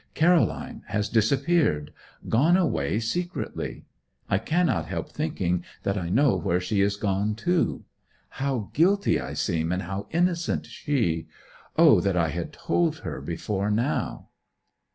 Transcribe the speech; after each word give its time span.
Caroline 0.15 0.81
has 0.87 1.09
disappeared 1.09 1.93
gone 2.27 2.57
away 2.57 2.99
secretly. 2.99 3.85
I 4.31 4.39
cannot 4.39 4.87
help 4.87 5.11
thinking 5.11 5.63
that 5.83 5.95
I 5.95 6.09
know 6.09 6.35
where 6.37 6.59
she 6.59 6.81
is 6.81 6.95
gone 6.95 7.35
to. 7.45 7.85
How 8.41 8.71
guilty 8.73 9.19
I 9.19 9.33
seem, 9.33 9.71
and 9.71 9.83
how 9.83 10.07
innocent 10.09 10.65
she! 10.65 11.27
O 11.77 11.99
that 12.01 12.17
I 12.17 12.29
had 12.29 12.51
told 12.51 13.01
her 13.05 13.21
before 13.21 13.69
now! 13.69 14.29